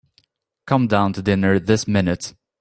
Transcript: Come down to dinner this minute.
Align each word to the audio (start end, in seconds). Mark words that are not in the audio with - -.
Come 0.65 0.87
down 0.87 1.13
to 1.13 1.21
dinner 1.21 1.59
this 1.59 1.87
minute. 1.87 2.33